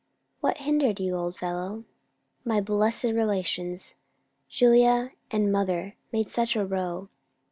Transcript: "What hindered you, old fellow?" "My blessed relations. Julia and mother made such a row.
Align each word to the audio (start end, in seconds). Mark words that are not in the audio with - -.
"What 0.39 0.57
hindered 0.57 0.99
you, 0.99 1.15
old 1.15 1.37
fellow?" 1.37 1.83
"My 2.43 2.59
blessed 2.59 3.03
relations. 3.13 3.93
Julia 4.49 5.11
and 5.29 5.51
mother 5.51 5.95
made 6.11 6.27
such 6.27 6.55
a 6.55 6.65
row. 6.65 7.07